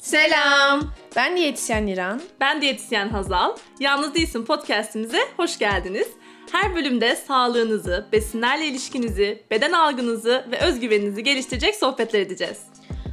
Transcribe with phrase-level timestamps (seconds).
[0.00, 0.92] Selam.
[1.16, 2.20] Ben diyetisyen Niran.
[2.40, 3.56] Ben diyetisyen Hazal.
[3.80, 6.08] Yalnız Değilsin podcastimize hoş geldiniz.
[6.52, 12.58] Her bölümde sağlığınızı, besinlerle ilişkinizi, beden algınızı ve özgüveninizi geliştirecek sohbetler edeceğiz.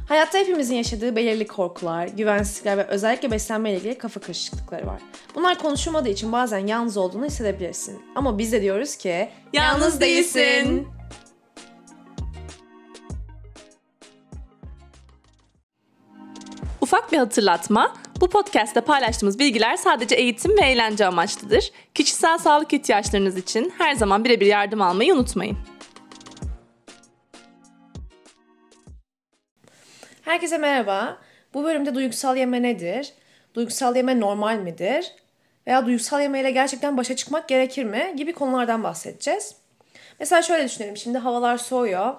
[0.08, 5.00] Hayatta hepimizin yaşadığı belirli korkular, güvensizlikler ve özellikle beslenme ile ilgili kafa karışıklıkları var.
[5.34, 8.02] Bunlar konuşulmadığı için bazen yalnız olduğunu hissedebilirsin.
[8.14, 10.88] Ama biz de diyoruz ki Yalnız değilsin.
[16.88, 17.94] Ufak bir hatırlatma.
[18.20, 21.72] Bu podcast'te paylaştığımız bilgiler sadece eğitim ve eğlence amaçlıdır.
[21.94, 25.58] Kişisel sağlık ihtiyaçlarınız için her zaman birebir yardım almayı unutmayın.
[30.22, 31.18] Herkese merhaba.
[31.54, 33.12] Bu bölümde duygusal yeme nedir?
[33.54, 35.12] Duygusal yeme normal midir?
[35.66, 38.14] Veya duygusal yemeyle gerçekten başa çıkmak gerekir mi?
[38.16, 39.56] Gibi konulardan bahsedeceğiz.
[40.20, 40.96] Mesela şöyle düşünelim.
[40.96, 42.14] Şimdi havalar soğuyor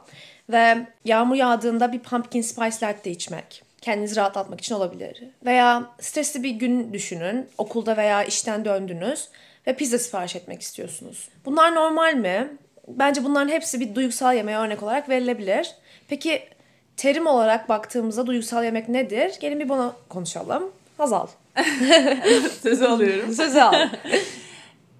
[0.49, 5.23] ve yağmur yağdığında bir pumpkin spice latte içmek kendinizi rahatlatmak için olabilir.
[5.45, 7.47] Veya stresli bir gün düşünün.
[7.57, 9.27] Okulda veya işten döndünüz
[9.67, 11.29] ve pizza sipariş etmek istiyorsunuz.
[11.45, 12.47] Bunlar normal mi?
[12.87, 15.71] Bence bunların hepsi bir duygusal yemeğe örnek olarak verilebilir.
[16.07, 16.43] Peki
[16.97, 19.31] terim olarak baktığımızda duygusal yemek nedir?
[19.39, 20.71] Gelin bir bunu konuşalım.
[20.97, 21.27] Hazal.
[22.63, 23.33] Sözü alıyorum.
[23.33, 23.89] Sözü al.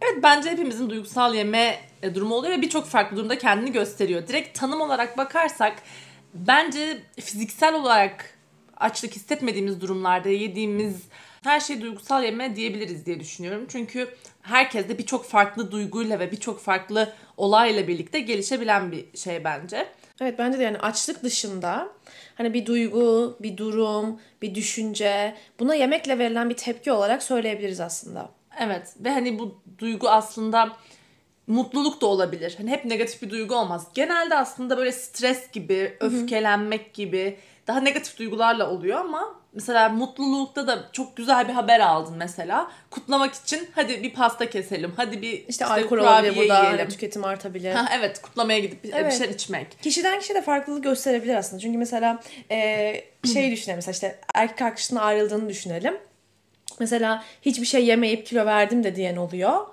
[0.01, 4.27] Evet bence hepimizin duygusal yeme e, durumu oluyor ve birçok farklı durumda kendini gösteriyor.
[4.27, 5.73] Direkt tanım olarak bakarsak
[6.33, 8.38] bence fiziksel olarak
[8.79, 11.01] açlık hissetmediğimiz durumlarda yediğimiz
[11.43, 13.65] her şey duygusal yeme diyebiliriz diye düşünüyorum.
[13.69, 14.09] Çünkü
[14.41, 19.87] herkes de birçok farklı duyguyla ve birçok farklı olayla birlikte gelişebilen bir şey bence.
[20.21, 21.89] Evet bence de yani açlık dışında
[22.35, 28.29] hani bir duygu, bir durum, bir düşünce buna yemekle verilen bir tepki olarak söyleyebiliriz aslında.
[28.59, 30.77] Evet ve hani bu duygu aslında
[31.49, 32.55] mutluluk da olabilir.
[32.57, 33.87] Hani hep negatif bir duygu olmaz.
[33.93, 40.89] Genelde aslında böyle stres gibi, öfkelenmek gibi daha negatif duygularla oluyor ama mesela mutlulukta da
[40.91, 42.71] çok güzel bir haber aldın mesela.
[42.89, 44.93] Kutlamak için hadi bir pasta keselim.
[44.95, 46.79] Hadi bir işte, işte alkol olabilir burada yiyelim.
[46.79, 47.71] Hani tüketim artabilir.
[47.71, 49.11] Ha, evet kutlamaya gidip evet.
[49.11, 49.83] bir şeyler içmek.
[49.83, 51.61] Kişiden kişiye de farklılık gösterebilir aslında.
[51.61, 52.19] Çünkü mesela
[52.51, 53.01] e,
[53.33, 55.97] şey düşünelim mesela işte erkek arkadaşının ayrıldığını düşünelim.
[56.79, 59.65] Mesela hiçbir şey yemeyip kilo verdim de diyen oluyor.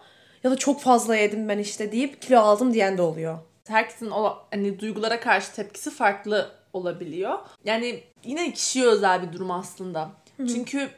[0.45, 3.39] Ya da çok fazla yedim ben işte deyip kilo aldım diyen de oluyor.
[3.69, 7.39] Herkesin o hani duygulara karşı tepkisi farklı olabiliyor.
[7.65, 10.11] Yani yine kişiye özel bir durum aslında.
[10.37, 10.47] Hı-hı.
[10.47, 10.89] Çünkü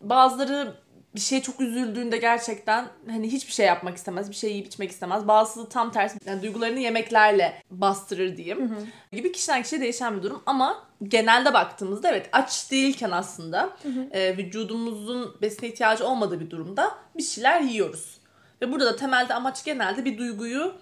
[0.00, 0.74] bazıları
[1.14, 5.28] bir şeye çok üzüldüğünde gerçekten hani hiçbir şey yapmak istemez, bir şey yiyip içmek istemez.
[5.28, 8.70] Bazısı tam tersi yani duygularını yemeklerle bastırır diyeyim.
[8.70, 9.16] Hı hı.
[9.16, 14.08] Gibi kişiden kişiye değişen bir durum ama genelde baktığımızda evet aç değilken aslında hı hı.
[14.10, 18.16] E, vücudumuzun besine ihtiyacı olmadığı bir durumda bir şeyler yiyoruz.
[18.62, 20.74] Ve burada da temelde amaç genelde bir duyguyu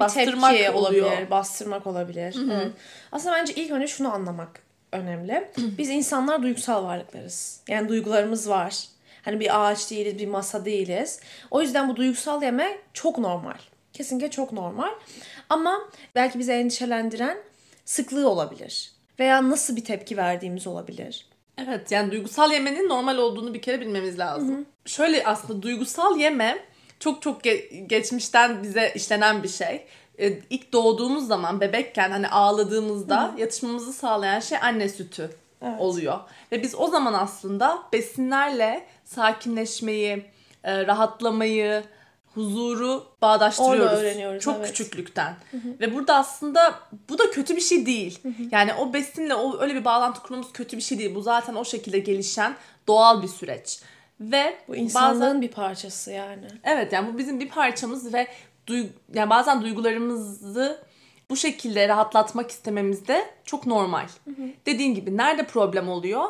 [0.00, 1.06] bastırmak tepki oluyor.
[1.06, 2.34] olabilir, bastırmak olabilir.
[2.34, 2.52] Hı-hı.
[2.52, 2.72] Evet.
[3.12, 4.60] Aslında bence ilk önce şunu anlamak
[4.92, 5.50] önemli.
[5.78, 7.60] Biz insanlar duygusal varlıklarız.
[7.68, 8.84] Yani duygularımız var.
[9.22, 11.20] Hani bir ağaç değiliz, bir masa değiliz.
[11.50, 13.58] O yüzden bu duygusal yeme çok normal.
[13.92, 14.90] Kesinlikle çok normal.
[15.48, 17.38] Ama belki bizi endişelendiren
[17.84, 18.92] sıklığı olabilir.
[19.18, 21.26] Veya nasıl bir tepki verdiğimiz olabilir.
[21.58, 24.56] Evet yani duygusal yemenin normal olduğunu bir kere bilmemiz lazım.
[24.56, 24.64] Hı-hı.
[24.86, 26.58] Şöyle aslında duygusal yeme
[27.00, 29.86] çok çok ge- geçmişten bize işlenen bir şey.
[30.18, 33.40] Ee, ilk doğduğumuz zaman bebekken hani ağladığımızda Hı.
[33.40, 35.30] yatışmamızı sağlayan şey anne sütü
[35.62, 35.80] evet.
[35.80, 36.20] oluyor.
[36.52, 40.24] Ve biz o zaman aslında besinlerle sakinleşmeyi,
[40.64, 41.84] e, rahatlamayı,
[42.34, 44.42] huzuru bağdaştırıyoruz.
[44.42, 44.66] Çok evet.
[44.66, 45.36] küçüklükten.
[45.50, 45.80] Hı hı.
[45.80, 46.74] Ve burada aslında
[47.08, 48.18] bu da kötü bir şey değil.
[48.22, 48.42] Hı hı.
[48.50, 51.14] Yani o besinle o öyle bir bağlantı kurmamız kötü bir şey değil.
[51.14, 52.56] Bu zaten o şekilde gelişen
[52.86, 53.80] doğal bir süreç.
[54.20, 56.46] Ve bu insanlığın bazen, bir parçası yani.
[56.64, 58.26] Evet yani bu bizim bir parçamız ve
[58.66, 60.84] duy, yani bazen duygularımızı
[61.30, 64.06] bu şekilde rahatlatmak istememiz de çok normal.
[64.24, 64.48] Hı hı.
[64.66, 66.24] Dediğin gibi nerede problem oluyor?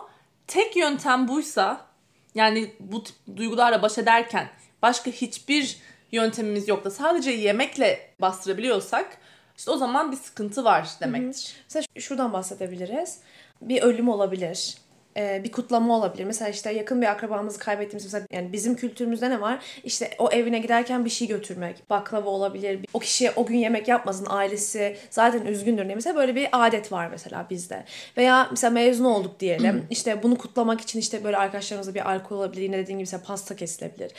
[0.46, 1.86] Tek yöntem buysa
[2.34, 4.48] yani bu tip duygularla baş ederken
[4.82, 5.78] başka hiçbir
[6.12, 9.18] yöntemimiz yok da sadece yemekle bastırabiliyorsak
[9.56, 11.54] işte o zaman bir sıkıntı var demektir.
[11.54, 11.62] Hı hı.
[11.64, 13.18] Mesela şuradan bahsedebiliriz.
[13.60, 14.76] Bir ölüm olabilir
[15.16, 16.24] e, bir kutlama olabilir.
[16.24, 19.64] Mesela işte yakın bir akrabamızı kaybettiğimiz mesela yani bizim kültürümüzde ne var?
[19.84, 21.90] İşte o evine giderken bir şey götürmek.
[21.90, 22.80] Baklava olabilir.
[22.94, 24.26] O kişiye o gün yemek yapmasın.
[24.30, 25.94] Ailesi zaten üzgündür diye.
[25.94, 27.84] Mesela böyle bir adet var mesela bizde.
[28.16, 29.86] Veya mesela mezun olduk diyelim.
[29.90, 32.62] işte bunu kutlamak için işte böyle arkadaşlarımızla bir alkol olabilir.
[32.62, 34.12] Yine dediğim gibi mesela pasta kesilebilir.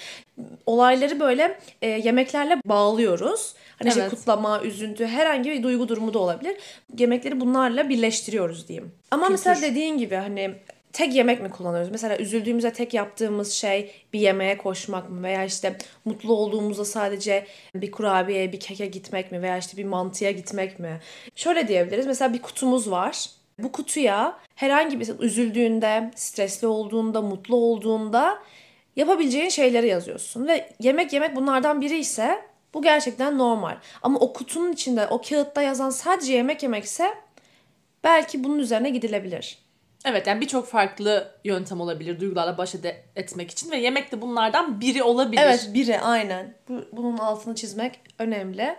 [0.65, 3.55] Olayları böyle e, yemeklerle bağlıyoruz.
[3.79, 3.97] Hani evet.
[3.97, 6.57] işte kutlama, üzüntü, herhangi bir duygu durumu da olabilir.
[6.97, 8.91] Yemekleri bunlarla birleştiriyoruz diyeyim.
[9.11, 9.31] Ama Kültür.
[9.31, 10.55] mesela dediğin gibi hani
[10.93, 11.91] tek yemek mi kullanıyoruz?
[11.91, 15.23] Mesela üzüldüğümüzde tek yaptığımız şey bir yemeğe koşmak mı?
[15.23, 19.41] Veya işte mutlu olduğumuzda sadece bir kurabiye, bir keke gitmek mi?
[19.41, 20.99] Veya işte bir mantıya gitmek mi?
[21.35, 22.07] Şöyle diyebiliriz.
[22.07, 23.29] Mesela bir kutumuz var.
[23.59, 28.39] Bu kutuya herhangi bir üzüldüğünde, stresli olduğunda, mutlu olduğunda
[28.95, 30.47] yapabileceğin şeyleri yazıyorsun.
[30.47, 32.41] Ve yemek yemek bunlardan biri ise
[32.73, 33.77] bu gerçekten normal.
[34.01, 37.13] Ama o kutunun içinde o kağıtta yazan sadece yemek yemekse
[38.05, 39.57] belki bunun üzerine gidilebilir.
[40.05, 44.81] Evet yani birçok farklı yöntem olabilir duygularla baş ede- etmek için ve yemek de bunlardan
[44.81, 45.41] biri olabilir.
[45.41, 46.53] Evet biri aynen.
[46.69, 48.75] Bu, bunun altını çizmek önemli.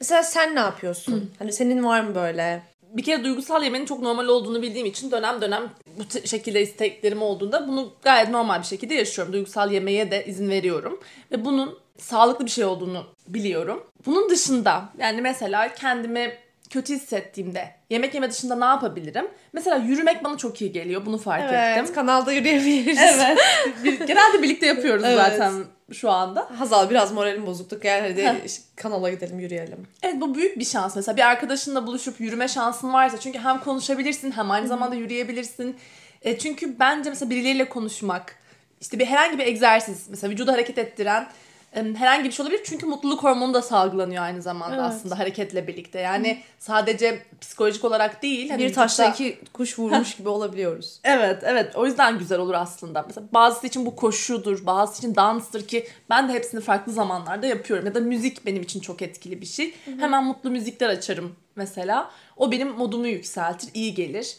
[0.00, 1.30] Mesela sen ne yapıyorsun?
[1.38, 2.62] hani senin var mı böyle?
[2.82, 7.22] Bir kere duygusal yemenin çok normal olduğunu bildiğim için dönem dönem bu t- şekilde isteklerim
[7.22, 9.32] olduğunda bunu gayet normal bir şekilde yaşıyorum.
[9.32, 11.00] Duygusal yemeğe de izin veriyorum.
[11.32, 13.86] Ve bunun sağlıklı bir şey olduğunu biliyorum.
[14.06, 16.32] Bunun dışında yani mesela kendimi
[16.70, 19.28] kötü hissettiğimde yemek yeme dışında ne yapabilirim?
[19.52, 21.06] Mesela yürümek bana çok iyi geliyor.
[21.06, 21.94] Bunu fark ettim.
[21.94, 22.98] kanalda yürüyebiliriz.
[22.98, 23.38] Evet.
[24.06, 25.16] Genelde birlikte yapıyoruz Evet.
[25.16, 25.52] zaten
[25.92, 26.48] şu anda.
[26.58, 27.82] Hazal biraz moralim bozukluk.
[27.82, 29.86] Gel hadi kanala gidelim yürüyelim.
[30.02, 31.16] Evet bu büyük bir şans mesela.
[31.16, 35.76] Bir arkadaşınla buluşup yürüme şansın varsa çünkü hem konuşabilirsin hem aynı zamanda yürüyebilirsin.
[36.22, 38.36] E, çünkü bence mesela birileriyle konuşmak,
[38.80, 41.28] işte bir herhangi bir egzersiz, mesela vücudu hareket ettiren
[41.72, 42.60] herhangi bir şey olabilir.
[42.64, 44.84] Çünkü mutluluk hormonu da salgılanıyor aynı zamanda Evet.
[44.84, 46.00] aslında hareketle birlikte.
[46.00, 48.50] Yani sadece psikolojik olarak değil.
[48.50, 51.00] Hani bir taşla iki kuş vurmuş gibi olabiliyoruz.
[51.04, 53.02] Evet evet o yüzden güzel olur aslında.
[53.06, 57.86] Mesela bazısı için bu koşudur, bazısı için danstır ki ben de hepsini farklı zamanlarda yapıyorum.
[57.86, 59.74] Ya da müzik benim için çok etkili bir şey.
[59.98, 62.10] Hemen mutlu müzikler açarım mesela.
[62.36, 64.36] O benim modumu yükseltir, iyi gelir.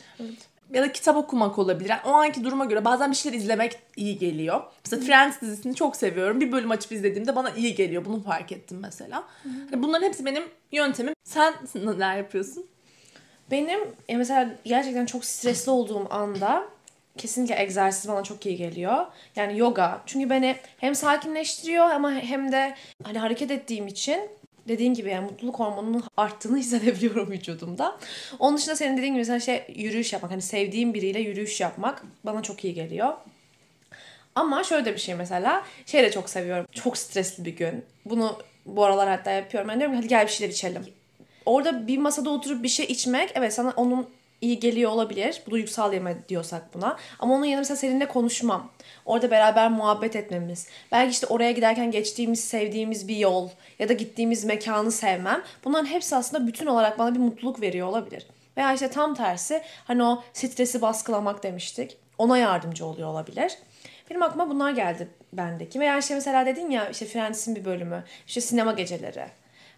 [0.74, 1.90] Ya da kitap okumak olabilir.
[1.90, 4.62] Yani o anki duruma göre bazen bir şeyler izlemek iyi geliyor.
[4.86, 6.42] Mesela Friends dizisini çok seviyorum.
[6.42, 8.06] Bir bölüm açıp izlediğimde bana iyi geliyor.
[8.06, 9.24] Bunu fark ettim mesela.
[9.72, 11.14] Hani Bunların hepsi benim yöntemim.
[11.24, 12.66] Sen neler yapıyorsun?
[13.52, 16.64] Benim e, mesela gerçekten çok stresli olduğum anda
[17.18, 19.06] kesinlikle egzersiz bana çok iyi geliyor.
[19.36, 20.02] Yani yoga.
[20.06, 24.20] Çünkü beni hem sakinleştiriyor ama hem de hani hareket ettiğim için
[24.68, 27.98] dediğin gibi yani mutluluk hormonunun arttığını hissedebiliyorum vücudumda.
[28.40, 30.32] Onun dışında senin dediğin gibi mesela şey yürüyüş yapmak.
[30.32, 33.14] Hani sevdiğim biriyle yürüyüş yapmak bana çok iyi geliyor.
[34.36, 35.64] Ama şöyle bir şey mesela.
[35.86, 36.66] Şey de çok seviyorum.
[36.72, 37.86] Çok stresli bir gün.
[38.06, 39.70] Bunu bu aralar hatta yapıyorum.
[39.70, 40.86] Ben diyorum ki hadi gel bir şeyler içelim.
[41.46, 44.10] Orada bir masada oturup bir şey içmek evet sana onun
[44.42, 45.42] iyi geliyor olabilir.
[45.48, 46.98] Bu duygusal yeme diyorsak buna.
[47.20, 48.72] Ama onun yanında mesela seninle konuşmam.
[49.06, 50.68] Orada beraber muhabbet etmemiz.
[50.92, 53.50] Belki işte oraya giderken geçtiğimiz, sevdiğimiz bir yol
[53.80, 55.44] ya da gittiğimiz mekanı sevmem.
[55.66, 58.28] Bunların hepsi aslında bütün olarak bana bir mutluluk veriyor olabilir.
[58.58, 61.98] Veya işte tam tersi hani o stresi baskılamak demiştik.
[62.18, 63.58] Ona yardımcı oluyor olabilir.
[64.10, 65.80] Benim aklıma bunlar geldi bendeki.
[65.80, 68.04] Veya işte mesela dedin ya işte Friends'in bir bölümü.
[68.28, 69.26] işte sinema geceleri.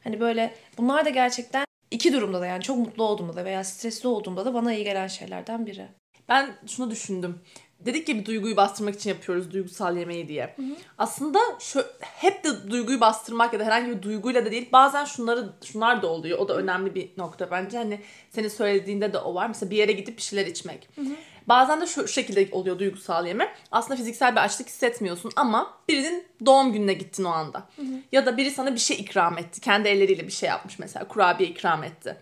[0.03, 4.07] Hani böyle bunlar da gerçekten iki durumda da yani çok mutlu olduğumda da veya stresli
[4.07, 5.87] olduğumda da bana iyi gelen şeylerden biri.
[6.29, 7.39] Ben şunu düşündüm.
[7.79, 10.55] Dedik ya bir duyguyu bastırmak için yapıyoruz duygusal yemeği diye.
[10.97, 14.69] Aslında şu, hep de duyguyu bastırmak ya da herhangi bir duyguyla da değil.
[14.73, 16.39] Bazen şunları şunlar da oluyor.
[16.39, 17.77] O da önemli bir nokta bence.
[17.77, 19.47] Hani senin söylediğinde de o var.
[19.47, 20.89] Mesela bir yere gidip bir şeyler içmek.
[21.49, 23.53] Bazen de şu, şekilde oluyor duygusal yeme.
[23.71, 27.63] Aslında fiziksel bir açlık hissetmiyorsun ama birinin doğum gününe gittin o anda.
[28.11, 29.61] Ya da biri sana bir şey ikram etti.
[29.61, 31.07] Kendi elleriyle bir şey yapmış mesela.
[31.07, 32.17] Kurabiye ikram etti.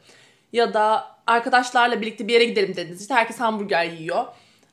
[0.53, 3.01] Ya da arkadaşlarla birlikte bir yere gidelim dediniz.
[3.01, 4.25] İşte herkes hamburger yiyor.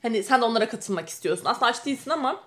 [0.02, 1.44] Hani sen de onlara katılmak istiyorsun.
[1.44, 2.40] Aslında aç değilsin ama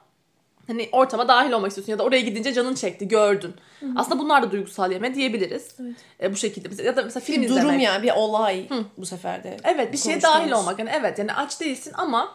[0.68, 3.56] hani ortama dahil olmak istiyorsun ya da oraya gidince canın çekti, gördün.
[3.96, 5.76] Aslında bunlar da duygusal yeme diyebiliriz.
[6.22, 7.64] E, bu şekilde ya da mesela film Bir izlemek.
[7.70, 8.68] durum yani bir olay
[8.98, 9.58] bu sefer de.
[9.64, 10.80] Evet bir şeye dahil olmak.
[10.80, 12.32] Yani evet yani aç değilsin ama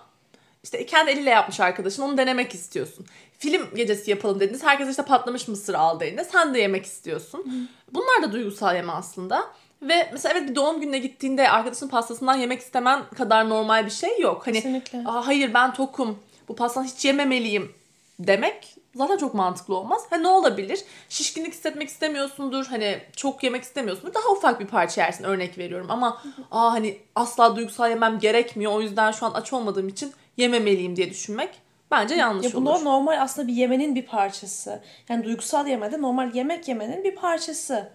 [0.65, 3.07] işte kendi eliyle yapmış arkadaşın onu denemek istiyorsun.
[3.39, 4.63] Film gecesi yapalım dediniz.
[4.65, 6.25] Herkes işte patlamış mısır aldı eline.
[6.25, 7.69] Sen de yemek istiyorsun.
[7.93, 9.45] Bunlar da duygusal yeme aslında.
[9.83, 14.21] Ve mesela evet bir doğum gününe gittiğinde arkadaşın pastasından yemek istemen kadar normal bir şey
[14.21, 14.47] yok.
[14.47, 14.99] Hani Kesinlikle.
[15.07, 16.19] Aa, hayır ben tokum.
[16.49, 17.73] Bu pastadan hiç yememeliyim
[18.21, 20.03] demek zaten çok mantıklı olmaz.
[20.11, 20.85] Ha ne olabilir?
[21.09, 22.67] Şişkinlik hissetmek istemiyorsundur.
[22.67, 24.15] Hani çok yemek istemiyorsundur.
[24.15, 25.87] Daha ufak bir parça yersin örnek veriyorum.
[25.91, 28.73] Ama aa hani asla duygusal yemem gerekmiyor.
[28.73, 31.51] O yüzden şu an aç olmadığım için yememeliyim diye düşünmek
[31.91, 32.67] bence yanlış Ya olur.
[32.67, 34.83] bunlar normal aslında bir yemenin bir parçası.
[35.09, 37.93] Yani duygusal yeme de normal yemek yemenin bir parçası.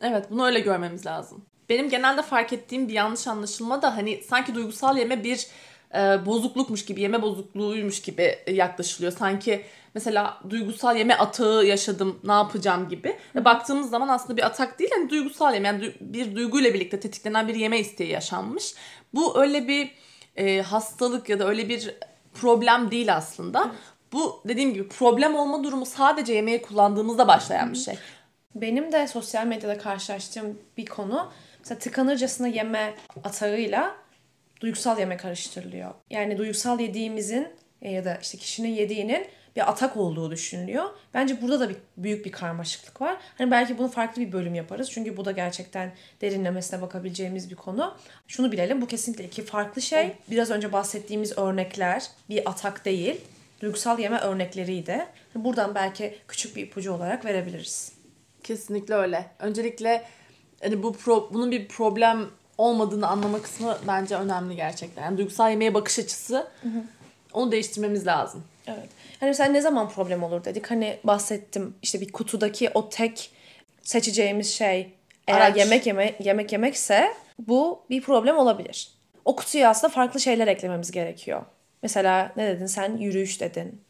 [0.00, 1.44] Evet bunu öyle görmemiz lazım.
[1.68, 5.46] Benim genelde fark ettiğim bir yanlış anlaşılma da hani sanki duygusal yeme bir
[5.94, 9.12] e, bozuklukmuş gibi, yeme bozukluğuymuş gibi yaklaşılıyor.
[9.12, 13.16] Sanki mesela duygusal yeme atağı yaşadım, ne yapacağım gibi.
[13.34, 17.00] Ve baktığımız zaman aslında bir atak değil, hani duygusal yeme, yani du- bir duyguyla birlikte
[17.00, 18.74] tetiklenen bir yeme isteği yaşanmış.
[19.14, 19.90] Bu öyle bir
[20.36, 21.94] e, hastalık ya da öyle bir
[22.34, 23.72] problem değil aslında.
[24.12, 27.94] Bu dediğim gibi problem olma durumu sadece yemeği kullandığımızda başlayan bir şey.
[28.54, 33.94] Benim de sosyal medyada karşılaştığım bir konu mesela tıkanırcasına yeme atağıyla
[34.60, 35.90] duygusal yeme karıştırılıyor.
[36.10, 37.48] Yani duygusal yediğimizin
[37.82, 40.84] e, ya da işte kişinin yediğinin bir atak olduğu düşünülüyor.
[41.14, 43.16] Bence burada da bir büyük bir karmaşıklık var.
[43.38, 44.90] Hani belki bunu farklı bir bölüm yaparız.
[44.90, 47.94] Çünkü bu da gerçekten derinlemesine bakabileceğimiz bir konu.
[48.28, 50.12] Şunu bilelim bu kesinlikle iki farklı şey.
[50.30, 53.20] Biraz önce bahsettiğimiz örnekler bir atak değil.
[53.60, 55.06] Duygusal yeme örnekleriydi.
[55.34, 57.92] Buradan belki küçük bir ipucu olarak verebiliriz.
[58.44, 59.26] Kesinlikle öyle.
[59.38, 60.04] Öncelikle
[60.62, 62.26] hani bu pro, bunun bir problem
[62.58, 65.02] olmadığını anlama kısmı bence önemli gerçekten.
[65.02, 66.48] Yani duygusal yemeğe bakış açısı
[67.32, 68.44] onu değiştirmemiz lazım.
[68.66, 68.88] Evet.
[69.20, 70.70] Hani sen ne zaman problem olur dedik.
[70.70, 73.30] Hani bahsettim işte bir kutudaki o tek
[73.82, 74.92] seçeceğimiz şey
[75.28, 75.56] eğer Araç.
[75.56, 78.90] yemek yeme yemek yemekse bu bir problem olabilir.
[79.24, 81.42] O kutuya aslında farklı şeyler eklememiz gerekiyor.
[81.82, 82.96] Mesela ne dedin sen?
[82.96, 83.82] Yürüyüş dedin.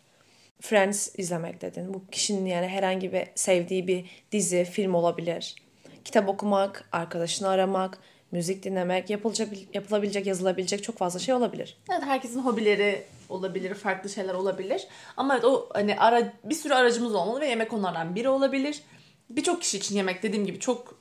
[0.61, 1.95] Friends izlemek dedin.
[1.95, 5.55] Bu kişinin yani herhangi bir sevdiği bir dizi, film olabilir.
[6.05, 7.99] Kitap okumak, arkadaşını aramak,
[8.31, 11.77] müzik dinlemek, yapılacak, yapılabilecek, yazılabilecek çok fazla şey olabilir.
[11.91, 14.87] Evet herkesin hobileri olabilir, farklı şeyler olabilir.
[15.17, 18.83] Ama evet o hani ara bir sürü aracımız olmalı ve yemek onlardan biri olabilir.
[19.31, 20.99] Birçok kişi için yemek dediğim gibi çok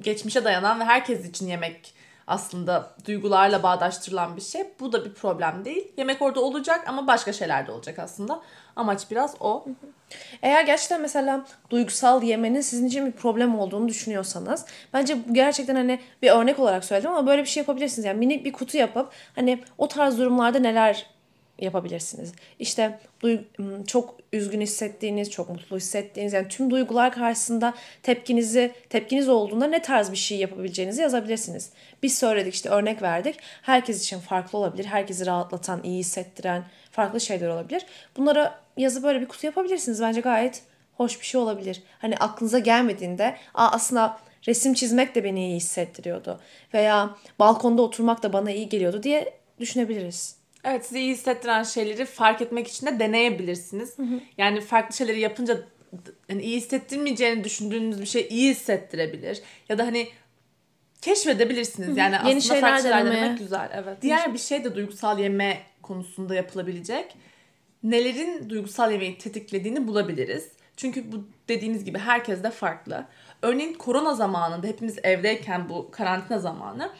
[0.00, 1.94] geçmişe dayanan ve herkes için yemek
[2.26, 4.64] aslında duygularla bağdaştırılan bir şey.
[4.80, 5.92] Bu da bir problem değil.
[5.96, 8.40] Yemek orada olacak ama başka şeyler de olacak aslında.
[8.76, 9.64] Amaç biraz o.
[10.42, 16.30] Eğer gerçekten mesela duygusal yemenin sizin için bir problem olduğunu düşünüyorsanız bence gerçekten hani bir
[16.30, 18.04] örnek olarak söyledim ama böyle bir şey yapabilirsiniz.
[18.04, 21.15] Yani minik bir kutu yapıp hani o tarz durumlarda neler
[21.58, 22.32] yapabilirsiniz.
[22.58, 22.98] İşte
[23.86, 30.12] çok üzgün hissettiğiniz, çok mutlu hissettiğiniz yani tüm duygular karşısında tepkinizi tepkiniz olduğunda ne tarz
[30.12, 31.70] bir şey yapabileceğinizi yazabilirsiniz.
[32.02, 33.36] Biz söyledik işte örnek verdik.
[33.62, 34.84] Herkes için farklı olabilir.
[34.84, 37.86] Herkesi rahatlatan, iyi hissettiren farklı şeyler olabilir.
[38.16, 40.02] Bunlara yazıp böyle bir kutu yapabilirsiniz.
[40.02, 40.62] Bence gayet
[40.96, 41.82] hoş bir şey olabilir.
[41.98, 46.40] Hani aklınıza gelmediğinde Aa, aslında resim çizmek de beni iyi hissettiriyordu.
[46.74, 50.36] Veya balkonda oturmak da bana iyi geliyordu diye düşünebiliriz.
[50.66, 53.96] Evet sizi iyi hissettiren şeyleri fark etmek için de deneyebilirsiniz.
[54.38, 55.58] Yani farklı şeyleri yapınca
[56.28, 59.42] hani iyi hissettirmeyeceğini düşündüğünüz bir şey iyi hissettirebilir.
[59.68, 60.08] Ya da hani
[61.02, 61.96] keşfedebilirsiniz.
[61.96, 63.22] Yani aslında şeyler farklı şeyler denemeye.
[63.22, 63.70] denemek güzel.
[63.74, 64.02] Evet.
[64.02, 67.16] Diğer bir şey de duygusal yeme konusunda yapılabilecek.
[67.82, 70.48] Nelerin duygusal yemeği tetiklediğini bulabiliriz.
[70.76, 73.04] Çünkü bu dediğiniz gibi herkes de farklı.
[73.42, 76.90] Örneğin korona zamanında hepimiz evdeyken bu karantina zamanı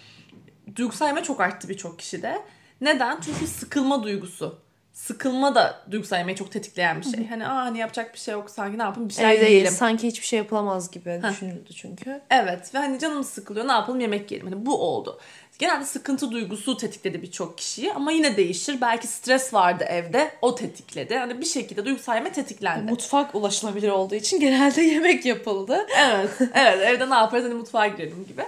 [0.77, 2.43] duygusal yeme çok arttı birçok kişide.
[2.81, 3.21] Neden?
[3.21, 4.59] Çünkü sıkılma duygusu.
[4.93, 7.27] Sıkılma da duygusal yemeği çok tetikleyen bir şey.
[7.29, 9.51] Hani aa hani yapacak bir şey yok sanki ne yapalım bir şeyler Evdeyiz.
[9.51, 9.73] yiyelim.
[9.73, 12.21] Sanki hiçbir şey yapılamaz gibi düşünüldü çünkü.
[12.31, 14.53] Evet ve hani canımız sıkılıyor ne yapalım yemek yiyelim.
[14.53, 15.21] Hani bu oldu.
[15.59, 18.81] Genelde sıkıntı duygusu tetikledi birçok kişiyi ama yine değişir.
[18.81, 21.17] Belki stres vardı evde o tetikledi.
[21.19, 22.91] Hani bir şekilde duygusal yeme tetiklendi.
[22.91, 25.87] Mutfak ulaşılabilir olduğu için genelde yemek yapıldı.
[25.99, 28.43] evet, evet evde ne yaparız hani mutfağa girelim gibi.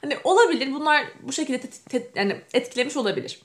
[0.00, 3.40] Hani olabilir bunlar bu şekilde tet- tet- yani etkilemiş olabilir.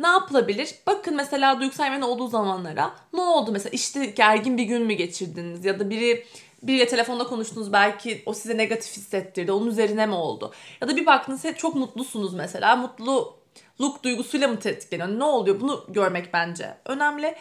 [0.00, 0.74] Ne yapılabilir?
[0.86, 5.64] Bakın mesela duygusal yemeğin olduğu zamanlara ne oldu mesela işte gergin bir gün mü geçirdiniz
[5.64, 6.26] ya da biri
[6.62, 10.52] biriyle telefonda konuştunuz belki o size negatif hissettirdi onun üzerine mi oldu?
[10.80, 15.18] Ya da bir baktınız hep çok mutlusunuz mesela mutluluk duygusuyla mı tetikleniyor?
[15.18, 15.60] Ne oluyor?
[15.60, 17.34] Bunu görmek bence önemli.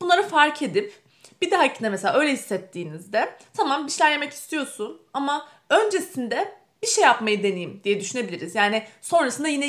[0.00, 1.02] Bunları fark edip
[1.42, 7.42] bir dahakine mesela öyle hissettiğinizde tamam bir şeyler yemek istiyorsun ama öncesinde bir şey yapmayı
[7.42, 8.54] deneyeyim diye düşünebiliriz.
[8.54, 9.66] Yani sonrasında yine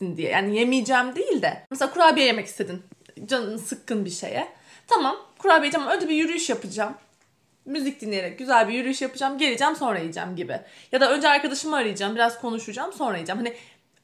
[0.00, 0.30] yiyeceksin diye.
[0.30, 1.66] Yani yemeyeceğim değil de.
[1.70, 2.82] Mesela kurabiye yemek istedin.
[3.26, 4.48] Canın sıkkın bir şeye.
[4.86, 6.94] Tamam kurabiye ama önce bir yürüyüş yapacağım.
[7.64, 9.38] Müzik dinleyerek güzel bir yürüyüş yapacağım.
[9.38, 10.60] Geleceğim sonra yiyeceğim gibi.
[10.92, 12.14] Ya da önce arkadaşımı arayacağım.
[12.14, 13.38] Biraz konuşacağım sonra yiyeceğim.
[13.38, 13.54] Hani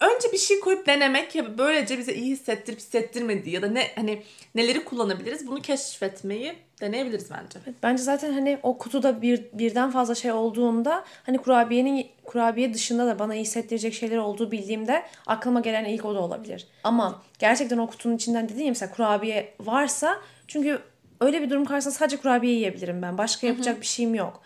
[0.01, 4.23] önce bir şey koyup denemek ya böylece bize iyi hissettirip hissettirmediği ya da ne hani
[4.55, 7.59] neleri kullanabiliriz bunu keşfetmeyi deneyebiliriz bence.
[7.83, 13.19] Bence zaten hani o kutuda bir birden fazla şey olduğunda hani kurabiyenin kurabiye dışında da
[13.19, 16.67] bana iyi hissettirecek şeyler olduğu bildiğimde aklıma gelen ilk o da olabilir.
[16.85, 20.17] Ama gerçekten o kutunun içinden dediğim mesela kurabiye varsa
[20.49, 20.79] çünkü
[21.21, 23.19] öyle bir durum karşısında sadece kurabiye yiyebilirim ben.
[23.19, 24.43] Başka yapacak bir şeyim yok.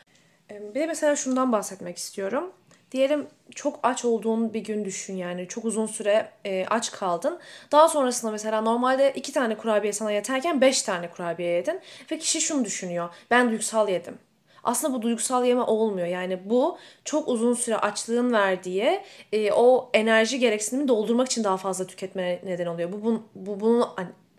[0.50, 2.52] Bir de mesela şundan bahsetmek istiyorum.
[2.90, 5.48] Diyelim çok aç olduğun bir gün düşün yani.
[5.48, 7.38] Çok uzun süre e, aç kaldın.
[7.72, 11.80] Daha sonrasında mesela normalde iki tane kurabiye sana yeterken beş tane kurabiye yedin.
[12.12, 13.08] Ve kişi şunu düşünüyor.
[13.30, 14.18] Ben duygusal yedim.
[14.64, 16.06] Aslında bu duygusal yeme olmuyor.
[16.06, 19.00] Yani bu çok uzun süre açlığın verdiği
[19.32, 22.92] e, o enerji gereksinimi doldurmak için daha fazla tüketme neden oluyor.
[22.92, 23.86] Bu, bu, bu bunun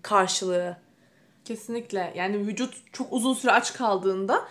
[0.02, 0.78] karşılığı.
[1.46, 2.14] Kesinlikle.
[2.16, 4.48] Yani vücut çok uzun süre aç kaldığında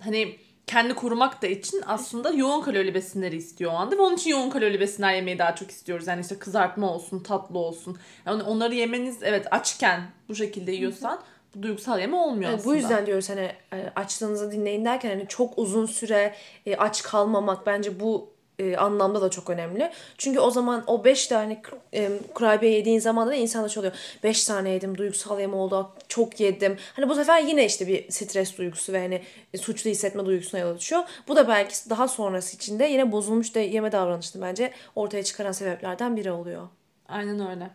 [0.00, 0.36] hani
[0.68, 4.50] kendi korumak da için aslında yoğun kalorili besinleri istiyor o anda ve onun için yoğun
[4.50, 6.06] kalorili besinler yemeyi daha çok istiyoruz.
[6.06, 7.98] Yani işte kızartma olsun, tatlı olsun.
[8.26, 11.20] Yani onları yemeniz evet açken bu şekilde yiyorsan
[11.54, 12.70] bu duygusal yeme olmuyor aslında.
[12.70, 16.34] bu yüzden diyoruz hani e, açlığınızı dinleyin derken hani çok uzun süre
[16.66, 19.90] e, aç kalmamak bence bu e, anlamda da çok önemli.
[20.18, 21.62] Çünkü o zaman o 5 tane
[21.94, 23.94] e, kurabiye yediğin zaman da insanda şey oluyor.
[24.22, 26.76] 5 tane yedim duygusal yeme oldu çok yedim.
[26.96, 29.22] Hani bu sefer yine işte bir stres duygusu ve hani
[29.60, 31.02] suçlu hissetme duygusuna yol açıyor.
[31.28, 36.16] Bu da belki daha sonrası içinde yine bozulmuş da yeme davranışını bence ortaya çıkaran sebeplerden
[36.16, 36.68] biri oluyor.
[37.08, 37.70] Aynen öyle.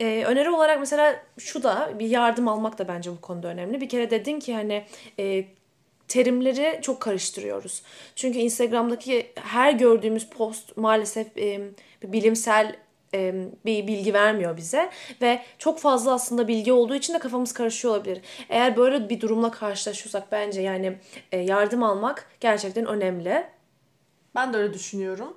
[0.00, 3.80] Ee, öneri olarak mesela şu da bir yardım almak da bence bu konuda önemli.
[3.80, 4.84] Bir kere dedin ki hani
[5.18, 5.44] e,
[6.10, 7.82] terimleri çok karıştırıyoruz.
[8.16, 11.60] Çünkü Instagram'daki her gördüğümüz post maalesef e,
[12.02, 12.76] bilimsel
[13.14, 14.90] e, bir bilgi vermiyor bize
[15.22, 18.20] ve çok fazla aslında bilgi olduğu için de kafamız karışıyor olabilir.
[18.48, 20.98] Eğer böyle bir durumla karşılaşıyorsak bence yani
[21.32, 23.46] e, yardım almak gerçekten önemli.
[24.34, 25.36] Ben de öyle düşünüyorum.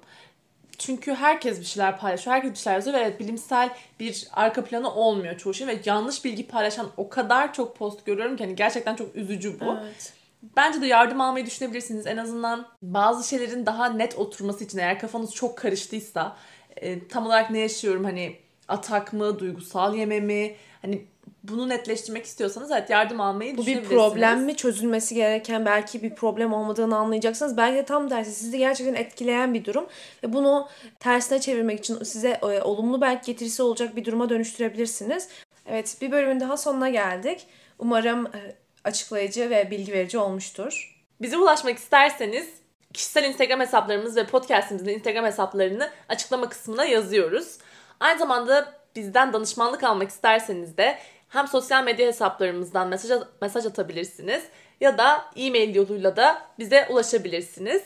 [0.77, 4.93] Çünkü herkes bir şeyler paylaşıyor, herkes bir şeyler yazıyor ve evet, bilimsel bir arka planı
[4.93, 8.95] olmuyor çoğu şey ve yanlış bilgi paylaşan o kadar çok post görüyorum ki hani gerçekten
[8.95, 9.77] çok üzücü bu.
[9.81, 10.22] Evet.
[10.57, 12.07] Bence de yardım almayı düşünebilirsiniz.
[12.07, 16.37] En azından bazı şeylerin daha net oturması için eğer kafanız çok karıştıysa
[16.77, 18.35] e, tam olarak ne yaşıyorum hani
[18.67, 21.05] atak mı, duygusal yeme mi hani
[21.43, 24.01] bunu netleştirmek istiyorsanız evet yardım almayı Bu bir düşünebilirsiniz.
[24.01, 27.57] problem mi çözülmesi gereken belki bir problem olmadığını anlayacaksınız.
[27.57, 29.85] Belki de tam tersi sizi gerçekten etkileyen bir durum
[30.23, 30.67] ve bunu
[30.99, 35.29] tersine çevirmek için size e, olumlu belki getirisi olacak bir duruma dönüştürebilirsiniz.
[35.65, 37.47] Evet bir bölümün daha sonuna geldik.
[37.79, 40.99] Umarım e, açıklayıcı ve bilgi verici olmuştur.
[41.21, 42.49] Bize ulaşmak isterseniz
[42.93, 47.57] kişisel Instagram hesaplarımız ve podcastimizin Instagram hesaplarını açıklama kısmına yazıyoruz.
[47.99, 50.99] Aynı zamanda bizden danışmanlık almak isterseniz de
[51.29, 54.43] hem sosyal medya hesaplarımızdan mesaj, mesaj atabilirsiniz
[54.81, 57.83] ya da e-mail yoluyla da bize ulaşabilirsiniz.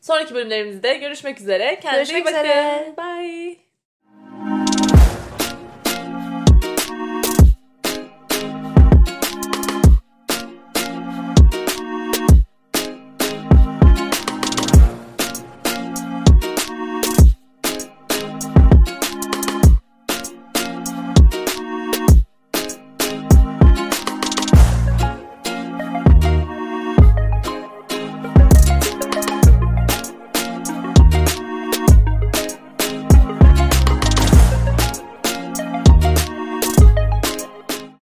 [0.00, 1.80] Sonraki bölümlerimizde görüşmek üzere.
[1.80, 2.44] Kendinize Görüşmek iyi bakın.
[2.48, 2.94] üzere.
[2.98, 3.69] Bye.